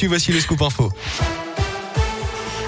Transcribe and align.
l'actu, 0.00 0.06
voici 0.06 0.32
le 0.32 0.40
scoop 0.40 0.62
info. 0.62 0.90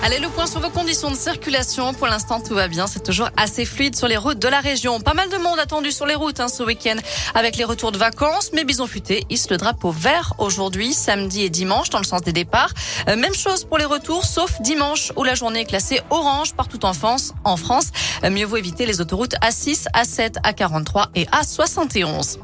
Allez, 0.04 0.19
le 0.19 0.29
point 0.29 0.46
sur 0.46 0.60
vos 0.60 0.69
conditions 0.69 1.12
de 1.12 1.17
circulation. 1.17 1.94
Pour 1.94 2.08
l'instant, 2.08 2.40
tout 2.40 2.54
va 2.54 2.66
bien. 2.66 2.88
C'est 2.88 3.04
toujours 3.04 3.28
assez 3.36 3.64
fluide 3.64 3.94
sur 3.94 4.08
les 4.08 4.16
routes 4.16 4.40
de 4.40 4.48
la 4.48 4.58
région. 4.58 5.00
Pas 5.00 5.14
mal 5.14 5.29
de 5.29 5.37
monde 5.37 5.60
attendu 5.60 5.92
sur 5.92 6.06
les 6.06 6.16
routes 6.16 6.40
hein, 6.40 6.48
ce 6.48 6.64
week-end 6.64 6.96
avec 7.34 7.56
les 7.56 7.62
retours 7.62 7.92
de 7.92 7.98
vacances. 7.98 8.50
Mais 8.53 8.64
Bison 8.64 8.88
Futé 8.88 9.24
hisse 9.30 9.48
le 9.48 9.58
drapeau 9.58 9.92
vert 9.92 10.34
aujourd'hui, 10.38 10.92
samedi 10.92 11.42
et 11.42 11.50
dimanche 11.50 11.88
dans 11.90 11.98
le 11.98 12.04
sens 12.04 12.22
des 12.22 12.32
départs. 12.32 12.74
Euh, 13.08 13.14
même 13.14 13.35
chose 13.35 13.64
pour 13.64 13.79
les 13.79 13.85
retours, 13.85 14.25
sauf 14.25 14.61
dimanche 14.61 15.12
où 15.17 15.23
la 15.23 15.37
journée 15.37 15.61
est 15.61 15.67
classée 15.67 16.01
orange 16.11 16.55
partout 16.55 16.85
en 16.85 16.95
France. 16.95 17.33
En 17.45 17.57
France, 17.57 17.93
euh, 18.25 18.30
mieux 18.30 18.45
vaut 18.45 18.57
éviter 18.57 18.87
les 18.87 19.01
autoroutes 19.01 19.37
A6, 19.41 19.87
A7, 19.95 20.43
A43 20.43 21.07
et 21.14 21.27
A71. 21.27 22.39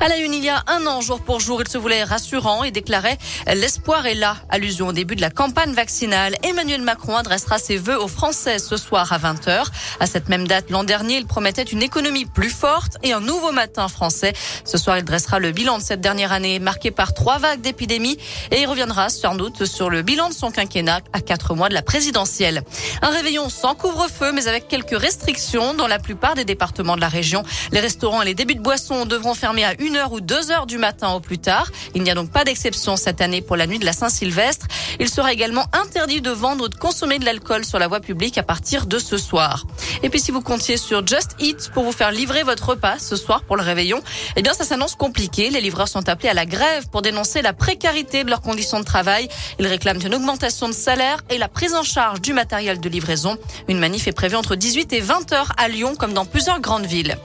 À 0.00 0.08
la 0.08 0.16
une, 0.18 0.34
il 0.34 0.44
y 0.44 0.48
a 0.48 0.62
un 0.66 0.86
an, 0.86 1.00
jour 1.00 1.20
pour 1.20 1.40
jour, 1.40 1.62
il 1.62 1.68
se 1.68 1.78
voulait 1.78 2.02
rassurant 2.02 2.64
et 2.64 2.70
déclarait 2.70 3.16
l'espoir 3.54 4.06
est 4.06 4.14
là. 4.14 4.36
Allusion 4.50 4.88
au 4.88 4.92
début 4.92 5.16
de 5.16 5.20
la 5.20 5.30
campagne 5.30 5.72
vaccinale. 5.72 6.36
Emmanuel 6.42 6.82
Macron 6.82 7.16
adressera 7.16 7.58
ses 7.58 7.76
vœux 7.76 8.00
aux 8.00 8.08
Français 8.08 8.58
ce 8.58 8.76
soir 8.76 9.12
à 9.12 9.18
20h. 9.18 9.66
À 10.00 10.06
cette 10.06 10.28
même 10.28 10.46
date, 10.46 10.70
l'an 10.70 10.84
dernier, 10.84 11.16
il 11.16 11.26
promettait 11.26 11.62
une 11.62 11.82
économie 11.82 12.26
plus 12.26 12.50
forte 12.50 12.98
et 13.02 13.12
un 13.12 13.20
nouveau 13.20 13.52
matin 13.52 13.88
français. 13.88 14.32
Ce 14.64 14.78
soir, 14.78 14.98
il 14.98 15.04
dressera 15.04 15.38
le 15.38 15.52
bilan 15.52 15.78
de 15.78 15.82
cette 15.82 16.00
dernière 16.00 16.32
année 16.32 16.58
marquée 16.58 16.90
par 16.90 17.14
trois 17.14 17.38
vagues 17.38 17.60
d'épidémie 17.60 18.18
et 18.50 18.62
il 18.62 18.66
reviendra 18.66 19.08
sans 19.08 19.34
doute 19.34 19.64
sur 19.64 19.90
le 19.90 20.02
bilan 20.02 20.28
de 20.28 20.34
son 20.34 20.50
quinquennat 20.50 21.00
à 21.12 21.20
quatre 21.20 21.54
mois 21.54 21.68
de 21.68 21.74
la 21.74 21.82
présidentielle. 21.82 22.62
Un 23.02 23.10
réveillon 23.10 23.48
sans 23.48 23.74
couvre-feu 23.74 24.32
mais 24.32 24.48
avec 24.48 24.68
quelques 24.68 24.98
restrictions 24.98 25.74
dans 25.74 25.86
la 25.86 25.98
plupart 25.98 26.34
des 26.34 26.44
départements 26.44 26.96
de 26.96 27.00
la 27.00 27.08
région. 27.08 27.42
Les 27.72 27.80
restaurants 27.80 28.22
et 28.22 28.26
les 28.26 28.34
débuts 28.34 28.54
de 28.54 28.60
boissons 28.60 29.06
devront 29.06 29.34
fermer 29.34 29.64
à 29.64 29.74
1h 29.84 30.12
ou 30.12 30.20
2h 30.20 30.66
du 30.66 30.78
matin 30.78 31.12
au 31.12 31.20
plus 31.20 31.38
tard. 31.38 31.70
Il 31.94 32.02
n'y 32.02 32.10
a 32.10 32.14
donc 32.14 32.30
pas 32.30 32.44
d'exception 32.44 32.96
cette 32.96 33.20
année 33.20 33.42
pour 33.42 33.56
la 33.56 33.66
nuit 33.66 33.78
de 33.78 33.84
la 33.84 33.92
Saint-Sylvestre. 33.92 34.66
Il 34.98 35.10
sera 35.10 35.32
également 35.32 35.66
interdit 35.72 36.22
de 36.22 36.30
vendre 36.30 36.64
ou 36.64 36.68
de 36.68 36.74
consommer 36.74 37.18
de 37.18 37.26
l'alcool 37.26 37.66
sur 37.66 37.78
la 37.78 37.86
voie 37.86 38.00
publique 38.00 38.38
à 38.38 38.42
partir 38.42 38.86
de 38.86 38.98
ce 38.98 39.18
soir. 39.18 39.66
Et 40.02 40.08
puis 40.08 40.20
si 40.20 40.30
vous 40.30 40.40
comptiez 40.40 40.78
sur 40.78 41.06
Just 41.06 41.32
Eat 41.38 41.70
pour 41.74 41.84
vous 41.84 41.92
faire 41.92 42.12
livrer 42.12 42.44
votre 42.44 42.70
repas 42.70 42.98
ce 42.98 43.14
soir 43.14 43.42
pour 43.42 43.56
le 43.56 43.62
réveillon, 43.62 44.02
eh 44.36 44.42
bien 44.42 44.54
ça 44.54 44.64
s'annonce 44.64 44.94
compliqué. 44.94 45.50
Les 45.50 45.60
livreurs 45.60 45.88
sont 45.88 46.08
appelés 46.08 46.30
à 46.30 46.34
la 46.34 46.46
grève 46.46 46.88
pour 46.90 47.02
dénoncer 47.02 47.42
la 47.42 47.52
précarité 47.52 48.24
de 48.24 48.30
leurs 48.30 48.42
conditions 48.42 48.80
de 48.80 48.84
travail. 48.84 49.28
Ils 49.58 49.66
réclament 49.66 50.00
une 50.02 50.14
augmentation 50.14 50.66
de 50.66 50.74
salaire 50.74 51.18
et 51.28 51.36
la 51.36 51.48
prise 51.48 51.74
en 51.74 51.82
charge 51.82 52.22
du 52.22 52.32
matériel 52.32 52.80
de 52.80 52.88
livraison. 52.88 53.36
Une 53.68 53.78
manif 53.78 54.08
est 54.08 54.12
prévue 54.12 54.36
entre 54.36 54.56
18 54.56 54.94
et 54.94 55.00
20 55.00 55.32
heures 55.32 55.52
à 55.58 55.68
Lyon 55.68 55.94
comme 55.94 56.14
dans 56.14 56.24
plusieurs 56.24 56.60
grandes 56.60 56.86
villes. 56.86 57.18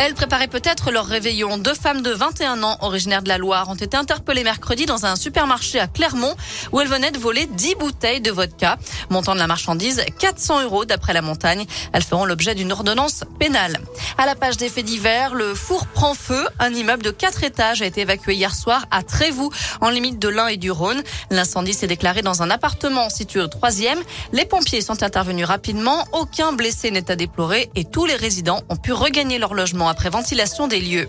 Elles 0.00 0.14
préparaient 0.14 0.46
peut-être 0.46 0.92
leur 0.92 1.06
réveillon. 1.06 1.58
Deux 1.58 1.74
femmes 1.74 2.02
de 2.02 2.12
21 2.12 2.62
ans, 2.62 2.78
originaires 2.82 3.20
de 3.20 3.28
la 3.28 3.36
Loire, 3.36 3.68
ont 3.68 3.74
été 3.74 3.96
interpellées 3.96 4.44
mercredi 4.44 4.86
dans 4.86 5.06
un 5.06 5.16
supermarché 5.16 5.80
à 5.80 5.88
Clermont 5.88 6.36
où 6.70 6.80
elles 6.80 6.86
venaient 6.86 7.10
de 7.10 7.18
voler 7.18 7.46
10 7.46 7.74
bouteilles 7.74 8.20
de 8.20 8.30
vodka. 8.30 8.78
Montant 9.10 9.34
de 9.34 9.40
la 9.40 9.48
marchandise, 9.48 10.04
400 10.20 10.62
euros 10.62 10.84
d'après 10.84 11.14
la 11.14 11.20
montagne. 11.20 11.66
Elles 11.92 12.04
feront 12.04 12.26
l'objet 12.26 12.54
d'une 12.54 12.70
ordonnance 12.70 13.24
pénale. 13.40 13.76
À 14.18 14.26
la 14.26 14.36
page 14.36 14.56
des 14.56 14.68
faits 14.68 14.84
divers, 14.84 15.34
le 15.34 15.52
four 15.56 15.88
prend 15.88 16.14
feu. 16.14 16.46
Un 16.60 16.72
immeuble 16.72 17.02
de 17.02 17.10
4 17.10 17.42
étages 17.42 17.82
a 17.82 17.86
été 17.86 18.02
évacué 18.02 18.34
hier 18.34 18.54
soir 18.54 18.84
à 18.92 19.02
Trévoux, 19.02 19.50
en 19.80 19.90
limite 19.90 20.20
de 20.20 20.28
l'Ain 20.28 20.46
et 20.46 20.58
du 20.58 20.70
Rhône. 20.70 21.02
L'incendie 21.30 21.74
s'est 21.74 21.88
déclaré 21.88 22.22
dans 22.22 22.40
un 22.40 22.50
appartement 22.50 23.10
situé 23.10 23.40
au 23.40 23.48
troisième. 23.48 23.98
Les 24.32 24.44
pompiers 24.44 24.80
sont 24.80 25.02
intervenus 25.02 25.46
rapidement. 25.46 26.06
Aucun 26.12 26.52
blessé 26.52 26.92
n'est 26.92 27.10
à 27.10 27.16
déplorer 27.16 27.68
et 27.74 27.84
tous 27.84 28.06
les 28.06 28.14
résidents 28.14 28.62
ont 28.68 28.76
pu 28.76 28.92
regagner 28.92 29.38
leur 29.38 29.54
logement 29.54 29.87
après 29.88 30.10
ventilation 30.10 30.68
des 30.68 30.80
lieux. 30.80 31.08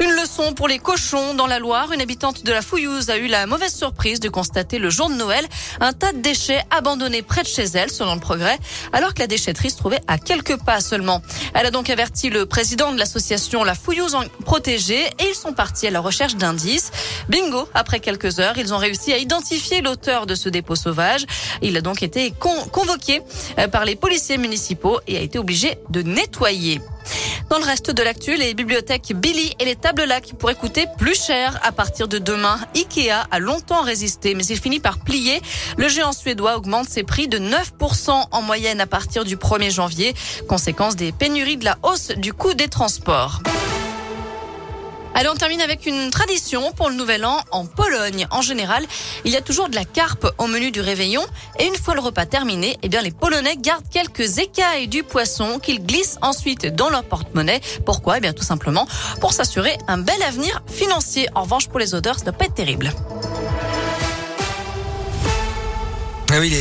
Une 0.00 0.10
leçon 0.12 0.54
pour 0.54 0.68
les 0.68 0.78
cochons 0.78 1.34
dans 1.34 1.46
la 1.46 1.58
Loire. 1.58 1.92
Une 1.92 2.00
habitante 2.00 2.44
de 2.44 2.52
la 2.52 2.62
Fouillouse 2.62 3.10
a 3.10 3.18
eu 3.18 3.26
la 3.26 3.46
mauvaise 3.46 3.74
surprise 3.74 4.20
de 4.20 4.28
constater 4.28 4.78
le 4.78 4.90
jour 4.90 5.08
de 5.08 5.14
Noël 5.14 5.46
un 5.80 5.92
tas 5.92 6.12
de 6.12 6.18
déchets 6.18 6.62
abandonnés 6.70 7.22
près 7.22 7.42
de 7.42 7.48
chez 7.48 7.64
elle, 7.64 7.90
selon 7.90 8.14
le 8.14 8.20
progrès, 8.20 8.58
alors 8.92 9.14
que 9.14 9.20
la 9.20 9.26
déchetterie 9.26 9.70
se 9.70 9.76
trouvait 9.76 10.00
à 10.08 10.18
quelques 10.18 10.56
pas 10.64 10.80
seulement. 10.80 11.22
Elle 11.54 11.66
a 11.66 11.70
donc 11.70 11.90
averti 11.90 12.30
le 12.30 12.46
président 12.46 12.92
de 12.92 12.98
l'association 12.98 13.64
La 13.64 13.74
Fouillouse 13.74 14.16
protégée 14.44 15.04
et 15.18 15.28
ils 15.28 15.34
sont 15.34 15.52
partis 15.52 15.86
à 15.86 15.90
la 15.90 16.00
recherche 16.00 16.36
d'indices. 16.36 16.90
Bingo, 17.28 17.68
après 17.74 18.00
quelques 18.00 18.40
heures, 18.40 18.56
ils 18.58 18.74
ont 18.74 18.78
réussi 18.78 19.12
à 19.12 19.18
identifier 19.18 19.82
l'auteur 19.82 20.26
de 20.26 20.34
ce 20.34 20.48
dépôt 20.48 20.76
sauvage. 20.76 21.26
Il 21.60 21.76
a 21.76 21.80
donc 21.80 22.02
été 22.02 22.32
convoqué 22.32 23.22
euh, 23.58 23.68
par 23.68 23.84
les 23.84 23.96
policiers 23.96 24.38
municipaux 24.38 25.00
et 25.06 25.16
a 25.16 25.20
été 25.20 25.38
obligé 25.38 25.78
de 25.90 26.02
nettoyer. 26.02 26.80
Dans 27.52 27.58
le 27.58 27.66
reste 27.66 27.90
de 27.90 28.02
l'actu, 28.02 28.34
les 28.34 28.54
bibliothèques 28.54 29.12
Billy 29.14 29.52
et 29.60 29.66
les 29.66 29.76
tables 29.76 30.04
lacs 30.04 30.32
pourraient 30.38 30.54
coûter 30.54 30.86
plus 30.96 31.14
cher 31.14 31.60
à 31.62 31.70
partir 31.70 32.08
de 32.08 32.16
demain. 32.16 32.58
Ikea 32.74 33.26
a 33.30 33.38
longtemps 33.40 33.82
résisté, 33.82 34.34
mais 34.34 34.46
il 34.46 34.58
finit 34.58 34.80
par 34.80 35.00
plier. 35.00 35.38
Le 35.76 35.86
géant 35.86 36.12
suédois 36.12 36.56
augmente 36.56 36.88
ses 36.88 37.02
prix 37.02 37.28
de 37.28 37.38
9% 37.38 38.10
en 38.30 38.40
moyenne 38.40 38.80
à 38.80 38.86
partir 38.86 39.26
du 39.26 39.36
1er 39.36 39.70
janvier, 39.70 40.14
conséquence 40.48 40.96
des 40.96 41.12
pénuries 41.12 41.58
de 41.58 41.66
la 41.66 41.76
hausse 41.82 42.12
du 42.16 42.32
coût 42.32 42.54
des 42.54 42.68
transports. 42.68 43.42
Allez, 45.14 45.28
on 45.28 45.34
termine 45.34 45.60
avec 45.60 45.84
une 45.84 46.10
tradition 46.10 46.72
pour 46.72 46.88
le 46.88 46.94
nouvel 46.94 47.26
an 47.26 47.40
en 47.50 47.66
Pologne. 47.66 48.26
En 48.30 48.40
général, 48.40 48.86
il 49.24 49.32
y 49.32 49.36
a 49.36 49.42
toujours 49.42 49.68
de 49.68 49.74
la 49.74 49.84
carpe 49.84 50.26
au 50.38 50.46
menu 50.46 50.70
du 50.70 50.80
réveillon. 50.80 51.22
Et 51.58 51.66
une 51.66 51.76
fois 51.76 51.94
le 51.94 52.00
repas 52.00 52.24
terminé, 52.24 52.78
eh 52.82 52.88
bien, 52.88 53.02
les 53.02 53.10
Polonais 53.10 53.56
gardent 53.58 53.88
quelques 53.90 54.38
écailles 54.38 54.88
du 54.88 55.02
poisson 55.02 55.58
qu'ils 55.58 55.84
glissent 55.84 56.16
ensuite 56.22 56.66
dans 56.74 56.88
leur 56.88 57.04
porte-monnaie. 57.04 57.60
Pourquoi? 57.84 58.18
Eh 58.18 58.20
bien, 58.20 58.32
tout 58.32 58.42
simplement 58.42 58.86
pour 59.20 59.34
s'assurer 59.34 59.76
un 59.86 59.98
bel 59.98 60.22
avenir 60.22 60.62
financier. 60.66 61.28
En 61.34 61.42
revanche, 61.42 61.68
pour 61.68 61.78
les 61.78 61.94
odeurs, 61.94 62.18
ça 62.18 62.24
doit 62.24 62.32
pas 62.32 62.46
être 62.46 62.54
terrible. 62.54 62.90
Ah 66.32 66.40
oui. 66.40 66.56